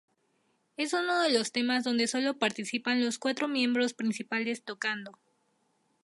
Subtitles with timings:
[0.77, 5.19] Es uno de los temas donde sólo participan los cuatro miembros principales tocando.